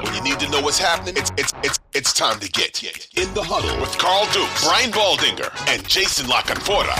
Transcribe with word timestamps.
When 0.00 0.14
you 0.14 0.22
need 0.22 0.40
to 0.40 0.48
know 0.48 0.62
what's 0.62 0.78
happening, 0.78 1.16
it's 1.18 1.30
it's 1.36 1.52
it's 1.62 1.78
it's 1.92 2.12
time 2.14 2.40
to 2.40 2.48
get 2.48 2.82
in 2.82 3.34
the 3.34 3.42
huddle 3.42 3.78
with 3.78 3.96
Carl 3.98 4.24
Dukes, 4.32 4.64
Brian 4.64 4.90
Baldinger, 4.90 5.52
and 5.68 5.86
Jason 5.86 6.28
La 6.28 6.40
Canfora. 6.40 6.96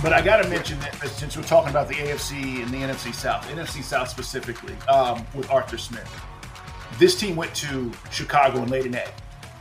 But 0.00 0.12
I 0.12 0.22
got 0.22 0.40
to 0.42 0.48
mention 0.48 0.78
that 0.78 0.92
that 1.00 1.08
since 1.08 1.36
we're 1.36 1.42
talking 1.42 1.70
about 1.70 1.88
the 1.88 1.94
AFC 1.94 2.62
and 2.62 2.70
the 2.72 2.78
NFC 2.78 3.12
South, 3.12 3.48
NFC 3.48 3.82
South 3.82 4.08
specifically, 4.08 4.74
um, 4.88 5.26
with 5.34 5.50
Arthur 5.50 5.76
Smith, 5.76 6.08
this 7.00 7.18
team 7.18 7.34
went 7.34 7.52
to 7.56 7.90
Chicago 8.12 8.58
and 8.60 8.70
laid 8.70 8.86
an 8.86 8.94
egg, 8.94 9.12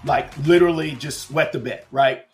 like 0.05 0.37
literally 0.45 0.91
just 0.91 1.31
wet 1.31 1.51
the 1.53 1.59
bed, 1.59 1.85
right? 1.91 2.25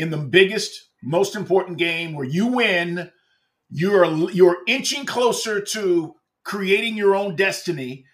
In 0.00 0.10
the 0.10 0.18
biggest, 0.18 0.88
most 1.04 1.36
important 1.36 1.78
game 1.78 2.14
where 2.14 2.26
you 2.26 2.48
win, 2.48 3.12
you're 3.70 4.06
you're 4.32 4.58
inching 4.66 5.06
closer 5.06 5.60
to 5.60 6.16
creating 6.44 6.96
your 6.96 7.14
own 7.14 7.36
destiny 7.36 8.04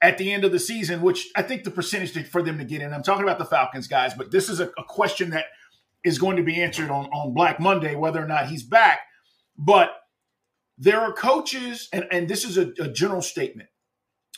at 0.00 0.18
the 0.18 0.32
end 0.32 0.44
of 0.44 0.52
the 0.52 0.58
season, 0.58 1.00
which 1.00 1.30
I 1.36 1.42
think 1.42 1.64
the 1.64 1.70
percentage 1.70 2.26
for 2.26 2.42
them 2.42 2.58
to 2.58 2.64
get 2.64 2.82
in. 2.82 2.92
I'm 2.92 3.02
talking 3.02 3.22
about 3.22 3.38
the 3.38 3.44
Falcons 3.44 3.86
guys, 3.86 4.14
but 4.14 4.30
this 4.30 4.48
is 4.48 4.60
a, 4.60 4.66
a 4.78 4.84
question 4.88 5.30
that 5.30 5.46
is 6.04 6.18
going 6.18 6.36
to 6.36 6.42
be 6.42 6.60
answered 6.60 6.90
on, 6.90 7.06
on 7.06 7.34
Black 7.34 7.60
Monday, 7.60 7.94
whether 7.94 8.22
or 8.22 8.26
not 8.26 8.48
he's 8.48 8.64
back. 8.64 9.00
But 9.56 9.90
there 10.76 11.00
are 11.00 11.12
coaches, 11.12 11.88
and, 11.92 12.06
and 12.10 12.28
this 12.28 12.44
is 12.44 12.58
a, 12.58 12.72
a 12.80 12.88
general 12.88 13.22
statement. 13.22 13.68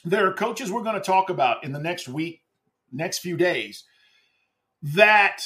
There 0.05 0.27
are 0.27 0.35
coaches 0.35 0.71
we're 0.71 0.83
going 0.83 0.97
to 0.97 1.01
talk 1.01 1.31
about 1.31 1.65
in 1.65 1.73
the 1.73 1.79
next 1.79 2.09
week, 2.09 2.43
next 2.93 3.21
few 3.21 3.39
days, 3.39 3.85
that 4.83 5.43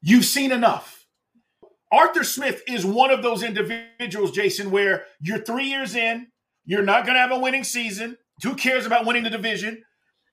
you've 0.00 0.24
seen 0.24 0.50
enough. 0.50 1.04
Arthur 1.92 2.24
Smith 2.24 2.62
is 2.66 2.86
one 2.86 3.10
of 3.10 3.22
those 3.22 3.42
individuals, 3.42 4.30
Jason, 4.30 4.70
where 4.70 5.04
you're 5.20 5.44
three 5.44 5.66
years 5.66 5.94
in, 5.94 6.28
you're 6.64 6.82
not 6.82 7.04
going 7.04 7.14
to 7.14 7.20
have 7.20 7.32
a 7.32 7.38
winning 7.38 7.64
season. 7.64 8.16
Who 8.42 8.54
cares 8.54 8.86
about 8.86 9.06
winning 9.06 9.24
the 9.24 9.30
division? 9.30 9.82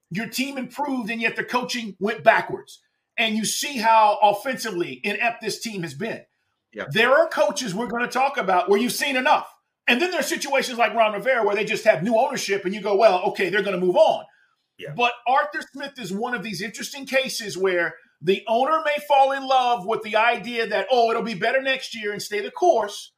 Your 0.09 0.27
team 0.27 0.57
improved, 0.57 1.09
and 1.09 1.21
yet 1.21 1.35
the 1.35 1.43
coaching 1.43 1.95
went 1.99 2.23
backwards. 2.23 2.81
And 3.17 3.35
you 3.35 3.45
see 3.45 3.77
how 3.77 4.19
offensively 4.21 5.01
inept 5.03 5.41
this 5.41 5.59
team 5.59 5.83
has 5.83 5.93
been. 5.93 6.21
Yep. 6.73 6.91
There 6.91 7.11
are 7.11 7.27
coaches 7.27 7.73
we're 7.73 7.87
going 7.87 8.03
to 8.03 8.11
talk 8.11 8.37
about 8.37 8.69
where 8.69 8.79
you've 8.79 8.91
seen 8.91 9.15
enough. 9.15 9.51
And 9.87 10.01
then 10.01 10.11
there 10.11 10.19
are 10.19 10.23
situations 10.23 10.77
like 10.77 10.93
Ron 10.93 11.13
Rivera 11.13 11.43
where 11.43 11.55
they 11.55 11.65
just 11.65 11.85
have 11.85 12.03
new 12.03 12.17
ownership 12.17 12.65
and 12.65 12.75
you 12.75 12.81
go, 12.81 12.95
well, 12.95 13.23
okay, 13.29 13.49
they're 13.49 13.63
going 13.63 13.79
to 13.79 13.85
move 13.85 13.95
on. 13.95 14.25
Yeah. 14.77 14.89
But 14.95 15.13
Arthur 15.27 15.61
Smith 15.73 15.93
is 15.97 16.13
one 16.13 16.35
of 16.35 16.43
these 16.43 16.61
interesting 16.61 17.05
cases 17.05 17.57
where 17.57 17.95
the 18.21 18.43
owner 18.47 18.81
may 18.85 18.97
fall 19.07 19.31
in 19.31 19.47
love 19.47 19.85
with 19.85 20.03
the 20.03 20.15
idea 20.15 20.67
that, 20.67 20.87
oh, 20.91 21.09
it'll 21.09 21.23
be 21.23 21.33
better 21.33 21.61
next 21.61 21.95
year 21.95 22.11
and 22.11 22.21
stay 22.21 22.41
the 22.41 22.51
course 22.51 23.13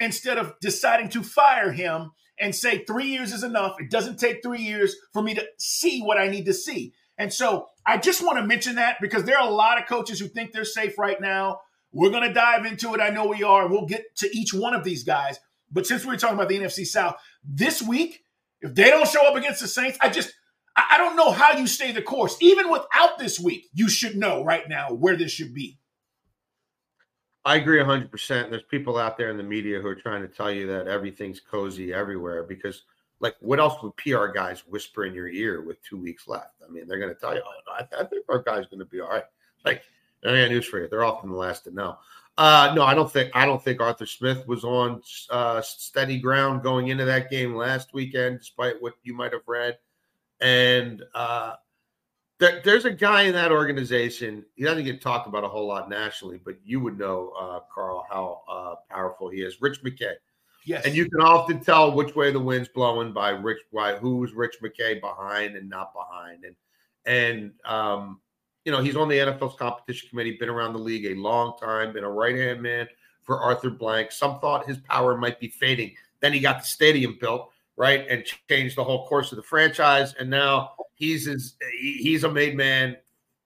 instead 0.00 0.38
of 0.38 0.54
deciding 0.60 1.10
to 1.10 1.22
fire 1.22 1.70
him 1.70 2.10
and 2.38 2.54
say 2.54 2.84
three 2.84 3.06
years 3.06 3.32
is 3.32 3.44
enough. 3.44 3.76
It 3.78 3.90
doesn't 3.90 4.18
take 4.18 4.42
three 4.42 4.62
years 4.62 4.96
for 5.12 5.22
me 5.22 5.34
to 5.34 5.44
see 5.58 6.00
what 6.00 6.18
I 6.18 6.28
need 6.28 6.46
to 6.46 6.54
see. 6.54 6.94
And 7.18 7.32
so 7.32 7.68
I 7.86 7.98
just 7.98 8.24
want 8.24 8.38
to 8.38 8.46
mention 8.46 8.76
that 8.76 8.96
because 9.00 9.24
there 9.24 9.38
are 9.38 9.48
a 9.48 9.52
lot 9.52 9.80
of 9.80 9.86
coaches 9.86 10.18
who 10.18 10.26
think 10.26 10.52
they're 10.52 10.64
safe 10.64 10.98
right 10.98 11.20
now. 11.20 11.60
We're 11.92 12.10
going 12.10 12.26
to 12.26 12.34
dive 12.34 12.66
into 12.66 12.92
it. 12.94 13.00
I 13.00 13.10
know 13.10 13.26
we 13.26 13.44
are. 13.44 13.68
We'll 13.68 13.86
get 13.86 14.16
to 14.16 14.36
each 14.36 14.52
one 14.52 14.74
of 14.74 14.82
these 14.82 15.04
guys. 15.04 15.38
But 15.70 15.86
since 15.86 16.04
we 16.04 16.08
we're 16.10 16.18
talking 16.18 16.36
about 16.36 16.48
the 16.48 16.58
NFC 16.58 16.84
South 16.84 17.16
this 17.44 17.80
week, 17.82 18.24
if 18.60 18.74
they 18.74 18.90
don't 18.90 19.08
show 19.08 19.26
up 19.26 19.36
against 19.36 19.60
the 19.60 19.68
Saints, 19.68 19.98
I 20.00 20.08
just 20.08 20.32
I 20.76 20.84
I 20.92 20.98
don't 20.98 21.16
know 21.16 21.30
how 21.30 21.56
you 21.56 21.66
stay 21.66 21.92
the 21.92 22.02
course. 22.02 22.36
Even 22.40 22.70
without 22.70 23.18
this 23.18 23.38
week, 23.38 23.66
you 23.72 23.88
should 23.88 24.16
know 24.16 24.44
right 24.44 24.68
now 24.68 24.88
where 24.90 25.16
this 25.16 25.32
should 25.32 25.54
be. 25.54 25.78
I 27.44 27.56
agree 27.56 27.78
100%. 27.78 28.50
There's 28.50 28.62
people 28.62 28.98
out 28.98 29.18
there 29.18 29.30
in 29.30 29.36
the 29.36 29.42
media 29.42 29.80
who 29.80 29.88
are 29.88 29.94
trying 29.94 30.22
to 30.22 30.28
tell 30.28 30.50
you 30.50 30.66
that 30.68 30.88
everything's 30.88 31.40
cozy 31.40 31.92
everywhere 31.92 32.42
because, 32.42 32.84
like, 33.20 33.36
what 33.40 33.60
else 33.60 33.82
would 33.82 33.96
PR 33.96 34.26
guys 34.28 34.66
whisper 34.66 35.04
in 35.04 35.14
your 35.14 35.28
ear 35.28 35.62
with 35.62 35.82
two 35.82 35.98
weeks 35.98 36.26
left? 36.26 36.54
I 36.66 36.70
mean, 36.70 36.88
they're 36.88 36.98
going 36.98 37.14
to 37.14 37.20
tell 37.20 37.34
you, 37.34 37.42
oh, 37.44 37.72
I, 37.72 38.00
I 38.00 38.04
think 38.04 38.24
our 38.30 38.42
guy's 38.42 38.66
going 38.66 38.78
to 38.78 38.86
be 38.86 39.00
all 39.00 39.10
right. 39.10 39.24
Like, 39.64 39.82
I 40.24 40.28
got 40.28 40.50
news 40.50 40.64
for 40.64 40.80
you. 40.80 40.88
They're 40.88 41.04
often 41.04 41.30
the 41.30 41.36
last 41.36 41.64
to 41.64 41.70
know. 41.70 41.98
Uh, 42.36 42.72
no, 42.74 42.82
I 42.82 42.94
don't 42.94 43.10
think 43.10 43.30
I 43.34 43.46
don't 43.46 43.62
think 43.62 43.80
Arthur 43.80 44.06
Smith 44.06 44.46
was 44.48 44.64
on 44.64 45.02
uh, 45.30 45.60
steady 45.60 46.18
ground 46.18 46.62
going 46.62 46.88
into 46.88 47.04
that 47.04 47.30
game 47.30 47.54
last 47.54 47.94
weekend, 47.94 48.40
despite 48.40 48.80
what 48.82 48.94
you 49.04 49.14
might 49.14 49.32
have 49.32 49.46
read. 49.46 49.78
And 50.40 51.02
uh, 51.14 51.54
there, 52.44 52.60
there's 52.62 52.84
a 52.84 52.90
guy 52.90 53.22
in 53.22 53.32
that 53.32 53.50
organization. 53.50 54.44
He 54.54 54.64
doesn't 54.64 54.84
get 54.84 55.00
talked 55.00 55.26
about 55.26 55.44
a 55.44 55.48
whole 55.48 55.66
lot 55.66 55.88
nationally, 55.88 56.38
but 56.44 56.56
you 56.62 56.78
would 56.80 56.98
know, 56.98 57.32
uh, 57.40 57.60
Carl, 57.74 58.06
how 58.10 58.42
uh, 58.48 58.74
powerful 58.94 59.30
he 59.30 59.40
is. 59.40 59.62
Rich 59.62 59.82
McKay. 59.82 60.14
Yes. 60.66 60.84
And 60.84 60.94
you 60.94 61.08
can 61.08 61.20
often 61.20 61.60
tell 61.60 61.92
which 61.92 62.14
way 62.14 62.32
the 62.32 62.40
wind's 62.40 62.68
blowing 62.68 63.12
by 63.12 63.30
Rich, 63.30 63.60
by 63.72 63.96
who's 63.96 64.32
Rich 64.32 64.56
McKay 64.62 65.00
behind 65.00 65.56
and 65.56 65.68
not 65.68 65.92
behind. 65.94 66.44
And 66.44 66.56
and 67.06 67.52
um, 67.64 68.20
you 68.64 68.72
know 68.72 68.82
he's 68.82 68.96
on 68.96 69.08
the 69.08 69.16
NFL's 69.16 69.56
competition 69.56 70.08
committee, 70.10 70.36
been 70.38 70.48
around 70.48 70.72
the 70.72 70.78
league 70.78 71.06
a 71.06 71.14
long 71.14 71.56
time, 71.58 71.92
been 71.92 72.04
a 72.04 72.10
right 72.10 72.36
hand 72.36 72.62
man 72.62 72.88
for 73.22 73.40
Arthur 73.40 73.70
Blank. 73.70 74.12
Some 74.12 74.40
thought 74.40 74.66
his 74.66 74.78
power 74.78 75.16
might 75.16 75.40
be 75.40 75.48
fading. 75.48 75.94
Then 76.20 76.32
he 76.32 76.40
got 76.40 76.60
the 76.60 76.66
stadium 76.66 77.18
built, 77.20 77.52
right, 77.76 78.06
and 78.08 78.24
changed 78.48 78.76
the 78.76 78.84
whole 78.84 79.06
course 79.06 79.32
of 79.32 79.36
the 79.36 79.42
franchise. 79.42 80.14
And 80.18 80.30
now 80.30 80.72
he's 80.94 81.26
his, 81.26 81.56
he's 81.80 82.24
a 82.24 82.30
made 82.30 82.56
man, 82.56 82.96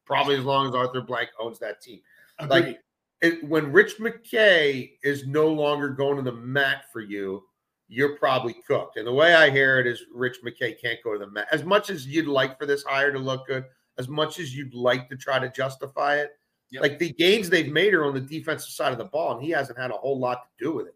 probably 0.04 0.36
as 0.36 0.44
long 0.44 0.68
as 0.68 0.74
Arthur 0.74 1.00
Blank 1.00 1.30
owns 1.40 1.58
that 1.60 1.80
team. 1.80 2.00
Agreed. 2.38 2.50
Like 2.50 2.80
it, 3.20 3.44
when 3.48 3.72
Rich 3.72 3.98
McKay 3.98 4.92
is 5.02 5.26
no 5.26 5.48
longer 5.48 5.88
going 5.88 6.16
to 6.16 6.22
the 6.22 6.36
mat 6.36 6.84
for 6.92 7.00
you, 7.00 7.42
you're 7.88 8.16
probably 8.16 8.54
cooked. 8.66 8.96
And 8.96 9.06
the 9.06 9.12
way 9.12 9.34
I 9.34 9.50
hear 9.50 9.80
it 9.80 9.86
is 9.86 10.04
Rich 10.12 10.38
McKay 10.44 10.80
can't 10.80 10.98
go 11.02 11.14
to 11.14 11.18
the 11.18 11.30
mat. 11.30 11.48
As 11.50 11.64
much 11.64 11.90
as 11.90 12.06
you'd 12.06 12.26
like 12.26 12.58
for 12.58 12.66
this 12.66 12.84
hire 12.84 13.12
to 13.12 13.18
look 13.18 13.46
good, 13.46 13.64
as 13.96 14.08
much 14.08 14.38
as 14.38 14.54
you'd 14.54 14.74
like 14.74 15.08
to 15.08 15.16
try 15.16 15.38
to 15.38 15.50
justify 15.50 16.16
it, 16.16 16.32
Yep. 16.70 16.82
like 16.82 16.98
the 16.98 17.12
gains 17.14 17.48
they've 17.48 17.72
made 17.72 17.94
are 17.94 18.04
on 18.04 18.12
the 18.12 18.20
defensive 18.20 18.70
side 18.70 18.92
of 18.92 18.98
the 18.98 19.04
ball, 19.04 19.32
and 19.32 19.42
he 19.42 19.50
hasn't 19.50 19.78
had 19.78 19.90
a 19.90 19.94
whole 19.94 20.18
lot 20.18 20.42
to 20.42 20.64
do 20.64 20.72
with 20.72 20.88
it. 20.88 20.94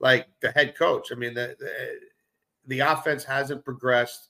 Like 0.00 0.28
the 0.40 0.50
head 0.50 0.76
coach, 0.76 1.12
I 1.12 1.14
mean, 1.14 1.34
the, 1.34 1.54
the, 1.58 2.00
the 2.66 2.80
offense 2.80 3.24
hasn't 3.24 3.64
progressed. 3.64 4.28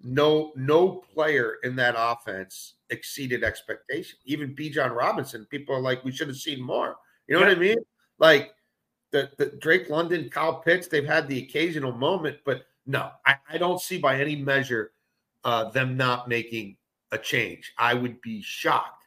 No, 0.00 0.52
no 0.54 1.02
player 1.12 1.56
in 1.64 1.74
that 1.76 1.94
offense 1.98 2.74
exceeded 2.90 3.42
expectation. 3.42 4.18
Even 4.24 4.54
Bijan 4.54 4.94
Robinson, 4.94 5.46
people 5.50 5.74
are 5.74 5.80
like, 5.80 6.04
we 6.04 6.12
should 6.12 6.28
have 6.28 6.36
seen 6.36 6.62
more. 6.62 6.96
You 7.26 7.34
know 7.34 7.40
yeah. 7.40 7.48
what 7.48 7.56
I 7.56 7.60
mean? 7.60 7.78
Like 8.18 8.52
the, 9.10 9.30
the 9.38 9.46
Drake 9.60 9.90
London, 9.90 10.28
Kyle 10.30 10.60
Pitts, 10.60 10.88
they've 10.88 11.04
had 11.04 11.28
the 11.28 11.42
occasional 11.42 11.92
moment, 11.92 12.38
but 12.44 12.62
no, 12.86 13.10
I, 13.26 13.36
I 13.50 13.58
don't 13.58 13.80
see 13.80 13.98
by 13.98 14.20
any 14.20 14.36
measure 14.36 14.92
uh, 15.44 15.70
them 15.70 15.96
not 15.96 16.28
making 16.28 16.76
a 17.12 17.18
change. 17.18 17.72
I 17.78 17.94
would 17.94 18.20
be 18.20 18.42
shocked 18.42 19.06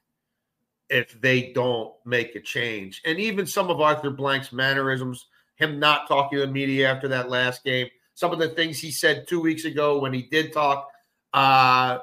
if 0.89 1.19
they 1.21 1.51
don't 1.53 1.94
make 2.06 2.35
a 2.35 2.41
change. 2.41 3.01
And 3.06 3.17
even 3.17 3.45
some 3.45 3.69
of 3.69 3.79
Arthur 3.79 4.09
Blank's 4.12 4.51
mannerisms, 4.51 5.27
him 5.56 5.79
not 5.79 6.07
talking 6.07 6.39
to 6.39 6.45
the 6.45 6.51
media 6.51 6.91
after 6.91 7.07
that 7.07 7.29
last 7.29 7.63
game, 7.63 7.88
some 8.21 8.31
of 8.31 8.38
the 8.38 8.50
things 8.50 8.77
he 8.77 8.91
said 8.91 9.27
two 9.27 9.41
weeks 9.41 9.65
ago 9.65 9.97
when 9.97 10.13
he 10.13 10.21
did 10.21 10.53
talk, 10.53 10.88
uh, 11.33 11.97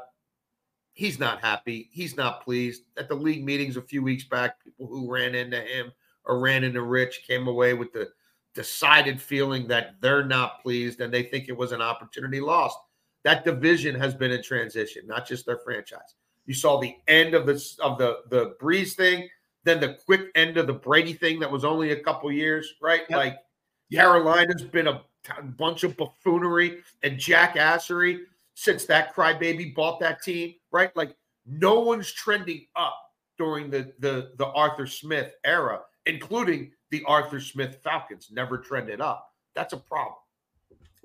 he's 0.92 1.20
not 1.20 1.40
happy. 1.40 1.88
He's 1.92 2.16
not 2.16 2.42
pleased. 2.42 2.82
At 2.96 3.08
the 3.08 3.14
league 3.14 3.44
meetings 3.44 3.76
a 3.76 3.82
few 3.82 4.02
weeks 4.02 4.24
back, 4.24 4.56
people 4.64 4.88
who 4.88 5.08
ran 5.08 5.36
into 5.36 5.60
him 5.60 5.92
or 6.24 6.40
ran 6.40 6.64
into 6.64 6.82
Rich 6.82 7.22
came 7.24 7.46
away 7.46 7.72
with 7.72 7.92
the 7.92 8.08
decided 8.52 9.22
feeling 9.22 9.68
that 9.68 9.94
they're 10.00 10.24
not 10.24 10.60
pleased 10.60 11.00
and 11.00 11.14
they 11.14 11.22
think 11.22 11.48
it 11.48 11.56
was 11.56 11.70
an 11.70 11.80
opportunity 11.80 12.40
lost. 12.40 12.76
That 13.22 13.44
division 13.44 13.94
has 13.94 14.12
been 14.12 14.32
in 14.32 14.42
transition, 14.42 15.06
not 15.06 15.24
just 15.24 15.46
their 15.46 15.58
franchise. 15.58 16.16
You 16.46 16.54
saw 16.54 16.80
the 16.80 16.96
end 17.06 17.34
of 17.34 17.46
the 17.46 17.64
of 17.80 17.96
the 17.96 18.22
the 18.28 18.56
Brees 18.60 18.94
thing, 18.94 19.28
then 19.62 19.78
the 19.78 19.96
quick 20.04 20.32
end 20.34 20.56
of 20.56 20.66
the 20.66 20.72
Brady 20.72 21.12
thing 21.12 21.38
that 21.38 21.52
was 21.52 21.64
only 21.64 21.92
a 21.92 22.00
couple 22.02 22.32
years, 22.32 22.74
right? 22.82 23.02
Yep. 23.08 23.16
Like. 23.16 23.36
Carolina's 23.90 24.64
been 24.64 24.86
a 24.86 25.00
bunch 25.58 25.84
of 25.84 25.96
buffoonery 25.96 26.78
and 27.02 27.18
jackassery 27.18 28.20
since 28.54 28.84
that 28.86 29.14
crybaby 29.14 29.74
bought 29.74 30.00
that 30.00 30.22
team, 30.22 30.54
right? 30.72 30.94
Like 30.96 31.14
no 31.46 31.80
one's 31.80 32.10
trending 32.12 32.66
up 32.76 32.98
during 33.36 33.70
the 33.70 33.92
the 33.98 34.32
the 34.36 34.46
Arthur 34.46 34.86
Smith 34.86 35.32
era, 35.44 35.80
including 36.06 36.72
the 36.90 37.02
Arthur 37.06 37.40
Smith 37.40 37.78
Falcons. 37.82 38.28
Never 38.32 38.58
trended 38.58 39.00
up. 39.00 39.32
That's 39.54 39.72
a 39.72 39.78
problem. 39.78 40.16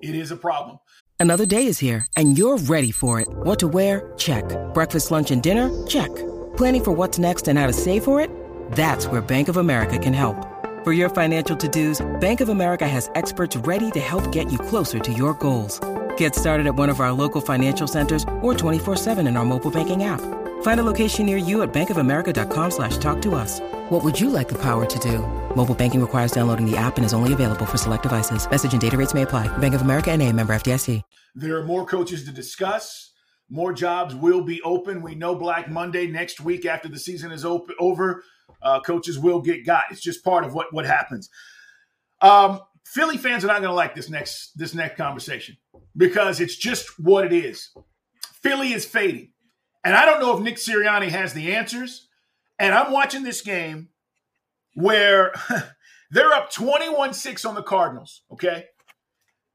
It 0.00 0.14
is 0.14 0.30
a 0.30 0.36
problem. 0.36 0.78
Another 1.20 1.46
day 1.46 1.66
is 1.66 1.78
here, 1.78 2.06
and 2.16 2.36
you're 2.36 2.58
ready 2.58 2.90
for 2.90 3.20
it. 3.20 3.28
What 3.28 3.58
to 3.60 3.68
wear? 3.68 4.12
Check. 4.16 4.44
Breakfast, 4.74 5.10
lunch, 5.10 5.30
and 5.30 5.42
dinner? 5.42 5.70
Check. 5.86 6.14
Planning 6.56 6.84
for 6.84 6.92
what's 6.92 7.18
next 7.18 7.48
and 7.48 7.58
how 7.58 7.66
to 7.66 7.72
save 7.72 8.04
for 8.04 8.20
it? 8.20 8.30
That's 8.72 9.06
where 9.06 9.20
Bank 9.20 9.48
of 9.48 9.56
America 9.56 9.98
can 9.98 10.12
help. 10.12 10.36
For 10.84 10.92
your 10.92 11.08
financial 11.08 11.56
to-dos, 11.56 12.02
Bank 12.20 12.42
of 12.42 12.50
America 12.50 12.86
has 12.86 13.10
experts 13.14 13.56
ready 13.56 13.90
to 13.92 14.00
help 14.00 14.30
get 14.30 14.52
you 14.52 14.58
closer 14.58 14.98
to 14.98 15.12
your 15.14 15.32
goals. 15.32 15.80
Get 16.18 16.34
started 16.34 16.66
at 16.66 16.74
one 16.74 16.90
of 16.90 17.00
our 17.00 17.10
local 17.10 17.40
financial 17.40 17.86
centers 17.86 18.22
or 18.42 18.52
24-7 18.52 19.26
in 19.26 19.38
our 19.38 19.46
mobile 19.46 19.70
banking 19.70 20.04
app. 20.04 20.20
Find 20.60 20.80
a 20.80 20.82
location 20.82 21.24
near 21.24 21.38
you 21.38 21.62
at 21.62 21.72
bankofamerica.com 21.72 22.70
slash 22.70 22.98
talk 22.98 23.22
to 23.22 23.34
us. 23.34 23.60
What 23.88 24.04
would 24.04 24.20
you 24.20 24.28
like 24.28 24.48
the 24.48 24.58
power 24.58 24.84
to 24.84 24.98
do? 24.98 25.20
Mobile 25.56 25.74
banking 25.74 26.02
requires 26.02 26.32
downloading 26.32 26.70
the 26.70 26.76
app 26.76 26.98
and 26.98 27.06
is 27.06 27.14
only 27.14 27.32
available 27.32 27.64
for 27.64 27.78
select 27.78 28.02
devices. 28.02 28.46
Message 28.50 28.72
and 28.72 28.80
data 28.82 28.98
rates 28.98 29.14
may 29.14 29.22
apply. 29.22 29.48
Bank 29.56 29.72
of 29.72 29.80
America 29.80 30.10
and 30.10 30.20
a 30.20 30.30
member 30.34 30.54
FDIC. 30.54 31.00
There 31.34 31.56
are 31.56 31.64
more 31.64 31.86
coaches 31.86 32.26
to 32.26 32.30
discuss. 32.30 33.12
More 33.48 33.72
jobs 33.72 34.14
will 34.14 34.42
be 34.42 34.60
open. 34.60 35.00
We 35.00 35.14
know 35.14 35.34
Black 35.34 35.70
Monday 35.70 36.08
next 36.08 36.42
week 36.42 36.66
after 36.66 36.88
the 36.88 36.98
season 36.98 37.32
is 37.32 37.42
open, 37.42 37.74
over. 37.78 38.22
Uh, 38.64 38.80
coaches 38.80 39.18
will 39.18 39.40
get 39.40 39.66
got. 39.66 39.84
It's 39.90 40.00
just 40.00 40.24
part 40.24 40.44
of 40.44 40.54
what, 40.54 40.72
what 40.72 40.86
happens. 40.86 41.28
Um, 42.20 42.60
Philly 42.86 43.16
fans 43.16 43.44
are 43.44 43.48
not 43.48 43.60
going 43.60 43.70
to 43.70 43.74
like 43.74 43.94
this 43.94 44.08
next 44.08 44.52
this 44.56 44.74
next 44.74 44.96
conversation 44.96 45.56
because 45.96 46.40
it's 46.40 46.56
just 46.56 46.98
what 46.98 47.24
it 47.24 47.32
is. 47.32 47.70
Philly 48.42 48.72
is 48.72 48.84
fading. 48.84 49.32
And 49.84 49.94
I 49.94 50.06
don't 50.06 50.20
know 50.20 50.36
if 50.36 50.42
Nick 50.42 50.56
Sirianni 50.56 51.08
has 51.08 51.34
the 51.34 51.54
answers. 51.54 52.08
And 52.58 52.74
I'm 52.74 52.92
watching 52.92 53.22
this 53.22 53.40
game 53.40 53.88
where 54.74 55.32
they're 56.10 56.32
up 56.32 56.50
21 56.50 57.14
6 57.14 57.44
on 57.44 57.54
the 57.54 57.62
Cardinals. 57.62 58.22
Okay. 58.32 58.66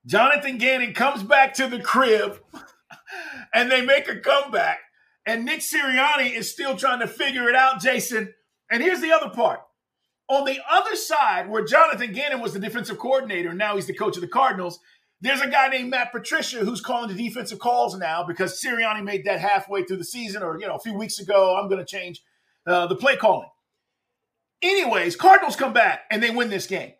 Jonathan 0.05 0.57
Gannon 0.57 0.93
comes 0.93 1.23
back 1.23 1.53
to 1.55 1.67
the 1.67 1.79
crib 1.79 2.39
and 3.53 3.71
they 3.71 3.81
make 3.81 4.07
a 4.07 4.19
comeback. 4.19 4.79
And 5.25 5.45
Nick 5.45 5.59
Sirianni 5.59 6.31
is 6.31 6.51
still 6.51 6.75
trying 6.75 6.99
to 6.99 7.07
figure 7.07 7.49
it 7.49 7.55
out, 7.55 7.81
Jason. 7.81 8.33
And 8.69 8.83
here's 8.83 9.01
the 9.01 9.11
other 9.11 9.29
part. 9.29 9.61
On 10.27 10.45
the 10.45 10.59
other 10.69 10.95
side, 10.95 11.49
where 11.49 11.65
Jonathan 11.65 12.13
Gannon 12.13 12.39
was 12.39 12.53
the 12.53 12.59
defensive 12.59 12.99
coordinator, 12.99 13.53
now 13.53 13.75
he's 13.75 13.87
the 13.87 13.95
coach 13.95 14.15
of 14.15 14.21
the 14.21 14.27
Cardinals, 14.27 14.79
there's 15.21 15.41
a 15.41 15.49
guy 15.49 15.67
named 15.69 15.89
Matt 15.89 16.11
Patricia 16.11 16.59
who's 16.59 16.81
calling 16.81 17.13
the 17.13 17.29
defensive 17.29 17.59
calls 17.59 17.97
now 17.97 18.23
because 18.23 18.61
Sirianni 18.63 19.03
made 19.03 19.25
that 19.25 19.39
halfway 19.39 19.83
through 19.83 19.97
the 19.97 20.03
season 20.03 20.43
or, 20.43 20.59
you 20.59 20.67
know, 20.67 20.75
a 20.75 20.79
few 20.79 20.93
weeks 20.93 21.19
ago. 21.19 21.57
I'm 21.57 21.67
going 21.67 21.83
to 21.83 21.85
change 21.85 22.21
uh, 22.65 22.87
the 22.87 22.95
play 22.95 23.17
calling. 23.17 23.49
Anyways, 24.61 25.15
Cardinals 25.15 25.55
come 25.55 25.73
back 25.73 26.01
and 26.11 26.21
they 26.21 26.29
win 26.29 26.49
this 26.49 26.67
game. 26.67 26.93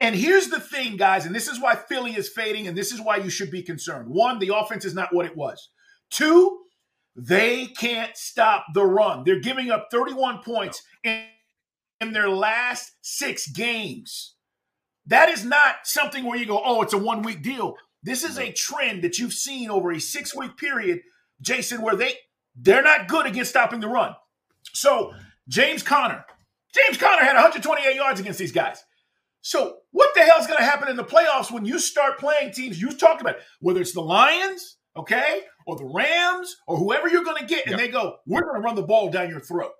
And 0.00 0.14
here's 0.14 0.48
the 0.48 0.60
thing, 0.60 0.96
guys, 0.96 1.26
and 1.26 1.34
this 1.34 1.46
is 1.46 1.60
why 1.60 1.74
Philly 1.74 2.16
is 2.16 2.28
fading, 2.28 2.66
and 2.66 2.76
this 2.76 2.90
is 2.90 3.02
why 3.02 3.16
you 3.16 3.28
should 3.28 3.50
be 3.50 3.62
concerned. 3.62 4.08
One, 4.08 4.38
the 4.38 4.56
offense 4.56 4.86
is 4.86 4.94
not 4.94 5.14
what 5.14 5.26
it 5.26 5.36
was. 5.36 5.68
Two, 6.10 6.60
they 7.26 7.66
can't 7.66 8.16
stop 8.16 8.64
the 8.72 8.84
run. 8.84 9.24
They're 9.24 9.40
giving 9.40 9.70
up 9.70 9.88
31 9.90 10.42
points 10.42 10.82
in, 11.04 11.24
in 12.00 12.12
their 12.12 12.30
last 12.30 12.92
six 13.02 13.46
games. 13.46 14.36
That 15.06 15.28
is 15.28 15.44
not 15.44 15.76
something 15.84 16.24
where 16.24 16.38
you 16.38 16.46
go, 16.46 16.62
oh, 16.64 16.80
it's 16.80 16.94
a 16.94 16.98
one 16.98 17.20
week 17.22 17.42
deal. 17.42 17.74
This 18.02 18.24
is 18.24 18.38
a 18.38 18.52
trend 18.52 19.02
that 19.04 19.18
you've 19.18 19.34
seen 19.34 19.70
over 19.70 19.92
a 19.92 20.00
six 20.00 20.34
week 20.34 20.56
period, 20.56 21.00
Jason, 21.42 21.82
where 21.82 21.94
they 21.96 22.14
they're 22.56 22.82
not 22.82 23.06
good 23.06 23.26
against 23.26 23.50
stopping 23.50 23.80
the 23.80 23.88
run. 23.88 24.14
So 24.72 25.12
James 25.46 25.82
Conner, 25.82 26.24
James 26.74 26.96
Conner 26.96 27.22
had 27.22 27.34
128 27.34 27.94
yards 27.94 28.20
against 28.20 28.38
these 28.38 28.52
guys. 28.52 28.82
So 29.42 29.78
what 29.90 30.10
the 30.14 30.22
hell 30.22 30.40
is 30.40 30.46
going 30.46 30.58
to 30.58 30.64
happen 30.64 30.88
in 30.88 30.96
the 30.96 31.04
playoffs 31.04 31.50
when 31.50 31.66
you 31.66 31.78
start 31.78 32.18
playing 32.18 32.52
teams 32.52 32.80
you 32.80 32.92
talked 32.92 33.20
about, 33.20 33.36
whether 33.60 33.80
it's 33.80 33.92
the 33.92 34.00
Lions, 34.00 34.78
okay, 34.96 35.42
or 35.66 35.76
the 35.76 35.84
Rams, 35.84 36.56
or 36.66 36.76
whoever 36.76 37.08
you're 37.08 37.24
going 37.24 37.40
to 37.40 37.46
get, 37.46 37.66
and 37.66 37.72
yep. 37.72 37.80
they 37.80 37.88
go, 37.88 38.16
we're 38.26 38.42
going 38.42 38.56
to 38.56 38.60
run 38.60 38.74
the 38.74 38.82
ball 38.82 39.10
down 39.10 39.30
your 39.30 39.40
throat. 39.40 39.72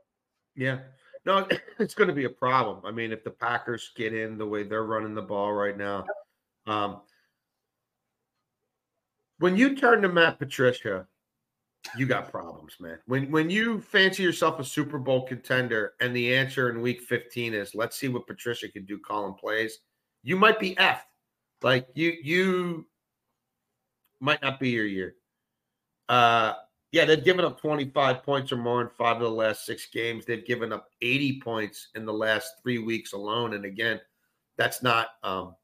Yeah. 0.56 0.78
No, 1.26 1.46
it's 1.78 1.94
going 1.94 2.08
to 2.08 2.14
be 2.14 2.24
a 2.24 2.30
problem. 2.30 2.80
I 2.84 2.90
mean, 2.90 3.12
if 3.12 3.24
the 3.24 3.30
Packers 3.30 3.90
get 3.96 4.14
in 4.14 4.38
the 4.38 4.46
way 4.46 4.62
they're 4.62 4.84
running 4.84 5.14
the 5.14 5.22
ball 5.22 5.52
right 5.52 5.76
now, 5.76 6.04
um, 6.66 7.00
when 9.38 9.56
you 9.56 9.74
turn 9.74 10.02
to 10.02 10.08
Matt 10.08 10.38
Patricia, 10.38 11.06
you 11.96 12.06
got 12.06 12.30
problems, 12.30 12.76
man. 12.78 12.98
When 13.06 13.30
when 13.30 13.48
you 13.48 13.80
fancy 13.80 14.22
yourself 14.22 14.60
a 14.60 14.64
Super 14.64 14.98
Bowl 14.98 15.26
contender 15.26 15.94
and 16.00 16.14
the 16.14 16.34
answer 16.34 16.68
in 16.68 16.82
week 16.82 17.00
15 17.00 17.54
is 17.54 17.74
let's 17.74 17.96
see 17.96 18.08
what 18.08 18.26
Patricia 18.26 18.68
can 18.68 18.84
do 18.84 18.98
calling 18.98 19.34
plays, 19.34 19.78
you 20.22 20.36
might 20.36 20.60
be 20.60 20.74
effed. 20.74 21.00
Like 21.62 21.88
you 21.94 22.16
you 22.22 22.86
might 24.20 24.42
not 24.42 24.60
be 24.60 24.70
your 24.70 24.86
year. 24.86 25.14
Uh 26.08 26.54
yeah, 26.92 27.04
they've 27.04 27.22
given 27.22 27.44
up 27.44 27.60
25 27.60 28.24
points 28.24 28.50
or 28.50 28.56
more 28.56 28.82
in 28.82 28.88
five 28.88 29.16
of 29.16 29.22
the 29.22 29.30
last 29.30 29.64
six 29.64 29.86
games. 29.86 30.24
They've 30.24 30.44
given 30.44 30.72
up 30.72 30.88
80 31.02 31.40
points 31.40 31.88
in 31.94 32.04
the 32.04 32.12
last 32.12 32.54
three 32.62 32.78
weeks 32.78 33.12
alone. 33.12 33.54
And 33.54 33.64
again, 33.64 34.00
that's 34.58 34.82
not 34.82 35.10
um, 35.22 35.54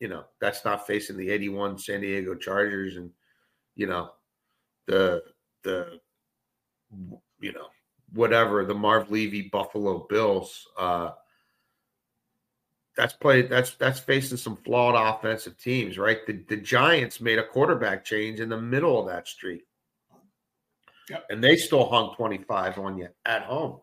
you 0.00 0.08
know, 0.08 0.24
that's 0.40 0.64
not 0.64 0.86
facing 0.86 1.16
the 1.16 1.30
81 1.30 1.78
San 1.78 2.02
Diego 2.02 2.34
Chargers 2.34 2.96
and 2.96 3.10
you 3.74 3.86
know, 3.86 4.10
the 4.86 5.22
the 5.62 6.00
you 7.40 7.52
know 7.52 7.66
whatever 8.12 8.64
the 8.64 8.74
Marv 8.74 9.10
Levy 9.10 9.42
Buffalo 9.42 10.06
Bills. 10.08 10.66
Uh, 10.78 11.10
that's 12.96 13.12
played. 13.12 13.50
That's 13.50 13.74
that's 13.74 14.00
facing 14.00 14.38
some 14.38 14.56
flawed 14.56 14.94
offensive 14.94 15.58
teams, 15.58 15.98
right? 15.98 16.26
The 16.26 16.42
the 16.48 16.56
Giants 16.56 17.20
made 17.20 17.38
a 17.38 17.46
quarterback 17.46 18.04
change 18.04 18.40
in 18.40 18.48
the 18.48 18.60
middle 18.60 18.98
of 19.00 19.06
that 19.06 19.28
streak, 19.28 19.64
yep. 21.08 21.26
and 21.30 21.42
they 21.42 21.56
still 21.56 21.88
hung 21.88 22.14
twenty 22.16 22.38
five 22.38 22.78
on 22.78 22.98
you 22.98 23.08
at 23.24 23.42
home. 23.42 23.80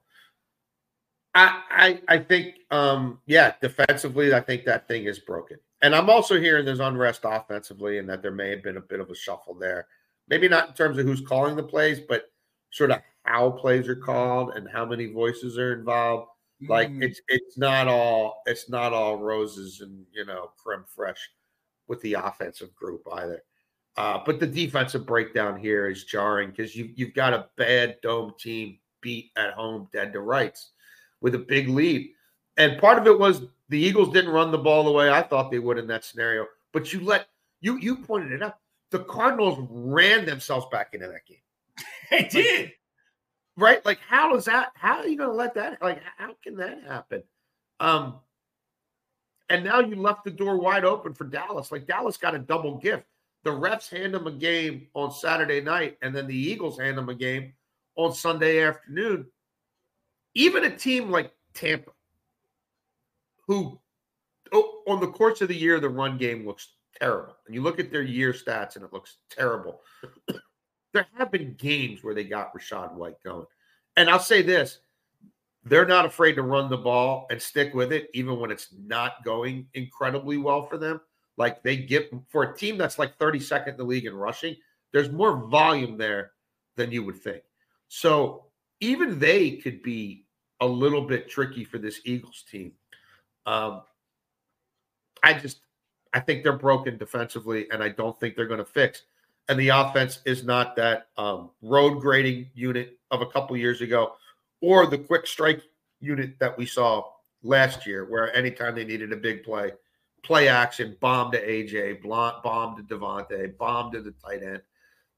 I, 1.36 1.62
I 1.70 2.01
I 2.08 2.17
think 2.20 2.55
um 2.70 3.20
yeah 3.25 3.53
defensively 3.60 4.34
I 4.36 4.39
think 4.39 4.65
that 4.65 4.88
thing 4.88 5.05
is 5.05 5.17
broken 5.17 5.58
and 5.82 5.96
I'm 5.96 6.08
also 6.08 6.39
hearing 6.39 6.63
there's 6.63 6.79
unrest 6.79 7.22
offensively 7.24 7.98
and 7.98 8.08
that 8.08 8.22
there 8.22 8.29
may 8.29 8.51
have 8.51 8.62
been 8.62 8.77
a 8.77 8.82
bit 8.82 9.00
of 9.00 9.10
a 9.10 9.15
shuffle 9.15 9.55
there 9.55 9.88
maybe 10.27 10.48
not 10.48 10.70
in 10.70 10.74
terms 10.74 10.98
of 10.98 11.05
who's 11.05 11.22
calling 11.22 11.55
the 11.55 11.63
plays, 11.63 12.00
but 12.00 12.32
sort 12.72 12.91
of 12.91 13.00
how 13.24 13.51
plays 13.51 13.88
are 13.88 13.96
called 13.96 14.51
and 14.55 14.67
how 14.70 14.86
many 14.86 15.08
voices 15.08 15.58
are 15.58 15.74
involved. 15.74 16.29
Mm. 16.63 16.70
Like 16.70 16.91
it's 17.00 17.22
it's 17.27 17.58
not 17.58 17.88
all 17.88 18.41
it's 18.46 18.70
not 18.70 18.93
all 18.93 19.17
roses 19.17 19.82
and 19.82 20.05
you 20.12 20.25
know 20.25 20.51
crème 20.58 20.84
fraîche 20.98 21.29
with 21.88 22.01
the 22.01 22.13
offensive 22.13 22.74
group 22.75 23.08
either. 23.13 23.43
Uh, 23.96 24.20
but 24.25 24.39
the 24.39 24.48
defensive 24.48 25.05
breakdown 25.05 25.60
here 25.60 25.88
is 25.88 26.05
jarring 26.05 26.50
because 26.50 26.75
you 26.75 26.89
you've 26.96 27.13
got 27.13 27.34
a 27.34 27.48
bad 27.58 27.98
dome 28.01 28.34
team 28.39 28.77
beat 29.01 29.32
at 29.36 29.53
home 29.53 29.88
dead 29.93 30.13
to 30.13 30.22
rights 30.22 30.72
with 31.22 31.36
a 31.36 31.39
big 31.39 31.70
lead. 31.70 32.10
And 32.58 32.79
part 32.79 32.98
of 32.98 33.08
it 33.08 33.17
was 33.17 33.43
the 33.70 33.79
Eagles 33.79 34.13
didn't 34.13 34.32
run 34.32 34.51
the 34.51 34.58
ball 34.58 34.84
the 34.84 34.91
way 34.91 35.10
I 35.10 35.22
thought 35.22 35.51
they 35.51 35.60
would 35.60 35.77
in 35.77 35.88
that 35.88 36.05
scenario. 36.05 36.46
But 36.72 36.93
you 36.93 37.01
let 37.01 37.27
you 37.62 37.77
you 37.77 37.98
pointed 37.98 38.32
it 38.32 38.41
out 38.41 38.58
the 38.93 39.00
Cardinals 39.00 39.67
ran 39.70 40.25
themselves 40.25 40.67
back 40.72 40.93
into 40.93 41.08
that 41.08 41.25
game. 41.27 41.38
They 42.12 42.27
did. 42.29 42.72
Right? 43.55 43.86
Like, 43.86 44.00
how 44.07 44.36
is 44.36 44.45
that? 44.45 44.72
How 44.75 45.00
are 45.00 45.07
you 45.07 45.17
going 45.17 45.29
to 45.29 45.36
let 45.36 45.53
that? 45.55 45.81
Like, 45.81 46.01
how 46.17 46.36
can 46.43 46.55
that 46.57 46.83
happen? 46.88 47.24
Um, 47.79 48.15
and 49.50 49.63
now 49.63 49.79
you 49.79 49.95
left 49.95 50.24
the 50.24 50.31
door 50.31 50.57
wide 50.57 50.86
open 50.86 51.13
for 51.13 51.25
Dallas. 51.25 51.72
Like 51.72 51.86
Dallas 51.86 52.17
got 52.17 52.36
a 52.36 52.39
double 52.39 52.77
gift. 52.77 53.03
The 53.43 53.51
refs 53.51 53.89
hand 53.89 54.13
them 54.13 54.25
a 54.25 54.31
game 54.31 54.88
on 54.93 55.12
Saturday 55.12 55.60
night, 55.62 55.98
and 56.01 56.15
then 56.15 56.27
the 56.27 56.36
Eagles 56.36 56.79
hand 56.79 56.98
them 56.98 57.10
a 57.10 57.13
game 57.13 57.53
on 57.95 58.13
Sunday 58.13 58.63
afternoon. 58.63 59.27
Even 60.33 60.63
a 60.63 60.75
team 60.75 61.12
like 61.12 61.31
Tampa, 61.53 61.91
who 63.45 63.79
oh, 64.53 64.83
on 64.88 65.00
the 65.01 65.07
course 65.07 65.41
of 65.41 65.50
the 65.50 65.55
year, 65.55 65.79
the 65.79 65.89
run 65.89 66.17
game 66.17 66.48
looks 66.48 66.75
terrible. 67.00 67.36
And 67.45 67.53
you 67.53 67.62
look 67.62 67.79
at 67.79 67.91
their 67.91 68.01
year 68.01 68.33
stats 68.33 68.75
and 68.75 68.86
it 68.86 68.93
looks 68.93 69.17
terrible. 69.29 69.81
There 70.93 71.07
have 71.17 71.31
been 71.31 71.55
games 71.55 72.03
where 72.03 72.13
they 72.13 72.23
got 72.23 72.53
Rachaad 72.53 72.93
White 72.93 73.21
going. 73.23 73.45
And 73.97 74.09
I'll 74.09 74.19
say 74.19 74.41
this 74.41 74.79
they're 75.65 75.85
not 75.85 76.05
afraid 76.05 76.33
to 76.33 76.41
run 76.41 76.69
the 76.69 76.77
ball 76.77 77.25
and 77.29 77.41
stick 77.41 77.73
with 77.73 77.93
it, 77.93 78.09
even 78.13 78.39
when 78.39 78.51
it's 78.51 78.67
not 78.85 79.23
going 79.23 79.67
incredibly 79.73 80.38
well 80.38 80.63
for 80.65 80.77
them. 80.77 81.00
Like 81.38 81.63
they 81.63 81.77
get 81.77 82.12
for 82.29 82.43
a 82.43 82.55
team 82.55 82.77
that's 82.77 83.00
like 83.00 83.17
32nd 83.17 83.69
in 83.69 83.77
the 83.77 83.83
league 83.83 84.05
in 84.05 84.13
rushing, 84.13 84.55
there's 84.91 85.09
more 85.09 85.47
volume 85.47 85.97
there 85.97 86.31
than 86.75 86.91
you 86.91 87.03
would 87.03 87.21
think. 87.21 87.43
So 87.88 88.45
even 88.81 89.19
they 89.19 89.51
could 89.51 89.81
be 89.81 90.25
a 90.59 90.67
little 90.67 91.01
bit 91.01 91.29
tricky 91.29 91.63
for 91.63 91.77
this 91.77 92.01
Eagles 92.03 92.43
team. 92.50 92.73
Um, 93.45 93.81
I 95.23 95.33
just 95.33 95.62
I 96.13 96.19
think 96.19 96.43
they're 96.43 96.53
broken 96.53 96.97
defensively, 96.97 97.67
and 97.71 97.81
I 97.81 97.89
don't 97.89 98.19
think 98.19 98.35
they're 98.35 98.47
going 98.47 98.59
to 98.59 98.65
fix. 98.65 99.03
And 99.50 99.59
the 99.59 99.69
offense 99.69 100.19
is 100.25 100.43
not 100.43 100.75
that 100.77 101.07
um, 101.17 101.50
road 101.62 102.00
grading 102.00 102.50
unit 102.53 102.97
of 103.12 103.21
a 103.21 103.25
couple 103.25 103.57
years 103.57 103.81
ago 103.81 104.13
or 104.62 104.88
the 104.88 104.97
quick 104.97 105.27
strike 105.27 105.62
unit 106.00 106.39
that 106.39 106.57
we 106.57 106.65
saw 106.65 107.03
last 107.43 107.85
year, 107.85 108.05
where 108.05 108.33
anytime 108.35 108.75
they 108.75 108.85
needed 108.85 109.12
a 109.12 109.17
big 109.17 109.43
play, 109.43 109.71
play 110.23 110.47
action, 110.47 110.95
bomb 111.01 111.31
to 111.31 111.45
AJ, 111.45 112.01
bomb 112.01 112.77
to 112.77 112.83
DeVonta, 112.83 113.57
bomb 113.57 113.91
to 113.91 114.01
the 114.01 114.12
tight 114.12 114.41
end. 114.41 114.62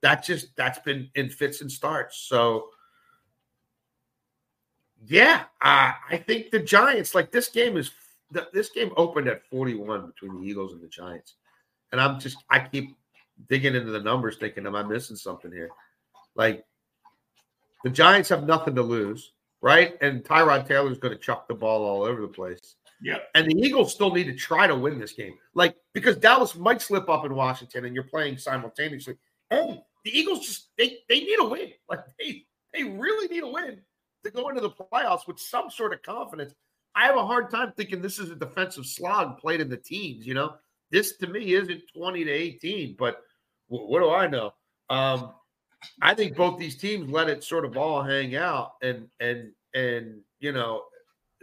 That 0.02 0.24
just 0.24 0.56
that's 0.56 0.80
been 0.80 1.10
in 1.16 1.30
fits 1.30 1.62
and 1.62 1.72
starts. 1.72 2.18
So 2.18 2.70
yeah, 5.08 5.44
uh, 5.62 5.94
I 6.10 6.18
think 6.26 6.52
the 6.52 6.60
Giants 6.60 7.16
like 7.16 7.32
this 7.32 7.50
game 7.50 7.78
is 7.78 7.92
this 8.52 8.70
game 8.70 8.92
opened 8.98 9.28
at 9.28 9.46
41 9.50 10.08
between 10.08 10.42
the 10.42 10.48
Eagles 10.48 10.74
and 10.74 10.82
the 10.82 10.88
Giants. 10.88 11.36
And 11.92 12.02
I'm 12.02 12.20
just 12.20 12.38
I 12.50 12.60
keep 12.60 12.98
digging 13.50 13.76
into 13.76 13.92
the 13.92 14.02
numbers 14.02 14.38
thinking, 14.38 14.66
am 14.66 14.76
I 14.76 14.84
missing 14.84 15.16
something 15.16 15.52
here? 15.52 15.70
Like 16.36 16.66
the 17.84 17.90
Giants 17.90 18.30
have 18.30 18.46
nothing 18.46 18.76
to 18.76 18.82
lose 18.82 19.32
right? 19.66 19.98
And 20.00 20.24
Tyrod 20.24 20.68
Taylor's 20.68 21.00
going 21.00 21.16
to 21.16 21.20
chuck 21.20 21.48
the 21.48 21.56
ball 21.56 21.84
all 21.84 22.04
over 22.04 22.22
the 22.22 22.28
place. 22.28 22.76
Yeah. 23.02 23.18
And 23.34 23.48
the 23.48 23.56
Eagles 23.56 23.92
still 23.92 24.14
need 24.14 24.26
to 24.26 24.36
try 24.36 24.68
to 24.68 24.76
win 24.76 25.00
this 25.00 25.14
game. 25.14 25.34
Like, 25.56 25.76
because 25.92 26.18
Dallas 26.18 26.56
might 26.56 26.84
slip 26.84 27.10
up 27.10 27.26
in 27.26 27.34
Washington 27.34 27.86
and 27.86 27.96
you're 27.96 28.04
playing 28.04 28.38
simultaneously. 28.38 29.16
And 29.50 29.82
the 30.04 30.18
Eagles 30.18 30.46
just 30.46 30.70
they 30.78 31.00
they 31.10 31.22
need 31.22 31.40
a 31.40 31.46
win. 31.46 31.72
Like 31.90 32.02
they 32.20 32.46
they 32.76 32.84
really 32.84 33.28
need 33.28 33.42
a 33.42 33.48
win 33.48 33.82
to 34.24 34.30
go 34.30 34.50
into 34.50 34.62
the 34.62 34.70
playoffs 34.70 35.28
with 35.28 35.40
some 35.40 35.72
sort 35.72 35.94
of 35.94 36.04
confidence. 36.04 36.54
I 36.94 37.08
have 37.08 37.18
a 37.18 37.26
hard 37.26 37.50
time 37.50 37.74
thinking 37.76 38.04
this 38.04 38.20
is 38.20 38.30
a 38.30 38.36
defensive 38.36 38.86
slog 38.86 39.40
played 39.40 39.62
in 39.62 39.70
the 39.70 39.78
teens, 39.78 40.28
you 40.28 40.36
know. 40.36 40.54
This 40.92 41.18
to 41.18 41.28
me 41.28 41.54
isn't 41.54 41.82
20 41.96 42.24
to 42.26 42.32
18, 42.32 42.96
but 42.98 43.22
what 43.68 44.00
do 44.00 44.12
I 44.12 44.28
know? 44.28 44.54
Um, 44.90 45.34
I 46.02 46.14
think 46.14 46.36
both 46.36 46.60
these 46.60 46.78
teams 46.78 47.10
let 47.10 47.30
it 47.30 47.44
sort 47.44 47.66
of 47.66 47.78
all 47.78 48.02
hang 48.02 48.36
out, 48.36 48.74
and 48.82 49.08
and 49.20 49.52
and 49.74 50.22
you 50.40 50.52
know, 50.52 50.84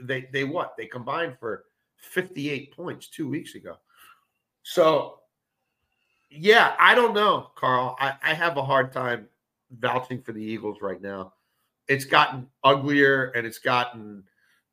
they 0.01 0.29
they 0.33 0.45
what 0.45 0.75
they 0.77 0.87
combined 0.87 1.37
for 1.39 1.65
58 1.97 2.75
points 2.75 3.09
two 3.09 3.29
weeks 3.29 3.55
ago. 3.55 3.77
So, 4.63 5.21
yeah, 6.31 6.75
I 6.79 6.95
don't 6.95 7.15
know, 7.15 7.51
Carl. 7.57 7.97
I, 8.01 8.15
I 8.23 8.35
have 8.35 8.57
a 8.57 8.65
hard 8.65 8.93
time 8.93 9.29
vouching 9.79 10.23
for 10.23 10.33
the 10.33 10.43
Eagles 10.43 10.79
right 10.81 11.01
now. 11.01 11.35
It's 11.89 12.05
gotten 12.05 12.49
uglier 12.63 13.33
and 13.35 13.47
it's 13.47 13.59
gotten 13.59 14.25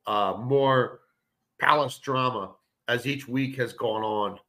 uh, 0.06 0.36
more 0.40 1.02
palace 1.60 1.98
drama 1.98 2.56
as 2.88 3.06
each 3.06 3.28
week 3.28 3.56
has 3.58 3.74
gone 3.74 4.04
on 4.04 4.40